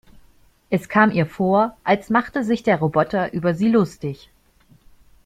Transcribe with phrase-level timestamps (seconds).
[0.71, 4.31] Es kam ihr vor, als machte sich der Roboter über sie lustig.